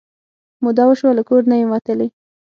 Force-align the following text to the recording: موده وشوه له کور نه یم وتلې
موده 0.63 0.83
وشوه 0.87 1.11
له 1.17 1.23
کور 1.29 1.41
نه 1.49 1.55
یم 1.61 1.69
وتلې 1.71 2.07